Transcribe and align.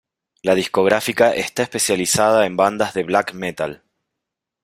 La 0.41 0.55
discográfica 0.55 1.31
está 1.31 1.61
especializada 1.61 2.47
en 2.47 2.57
bandas 2.57 2.95
de 2.95 3.03
black 3.03 3.33
metal. 3.35 3.83